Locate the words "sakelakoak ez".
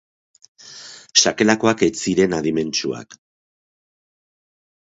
1.25-1.91